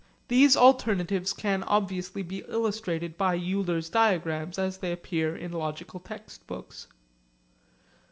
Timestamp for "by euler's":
3.19-3.87